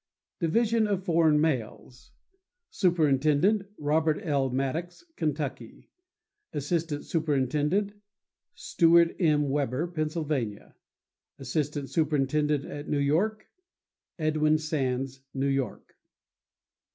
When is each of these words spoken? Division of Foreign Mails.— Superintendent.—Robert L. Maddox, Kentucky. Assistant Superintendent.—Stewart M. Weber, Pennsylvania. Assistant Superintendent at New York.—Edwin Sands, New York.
Division 0.39 0.87
of 0.87 1.03
Foreign 1.05 1.39
Mails.— 1.39 2.09
Superintendent.—Robert 2.71 4.17
L. 4.23 4.49
Maddox, 4.49 5.03
Kentucky. 5.15 5.91
Assistant 6.53 7.05
Superintendent.—Stewart 7.05 9.15
M. 9.19 9.51
Weber, 9.51 9.85
Pennsylvania. 9.85 10.73
Assistant 11.37 11.91
Superintendent 11.91 12.65
at 12.65 12.89
New 12.89 12.97
York.—Edwin 12.97 14.57
Sands, 14.57 15.21
New 15.35 15.45
York. 15.45 15.95